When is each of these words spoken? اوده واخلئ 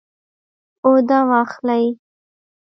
اوده 0.85 1.19
واخلئ 1.29 1.85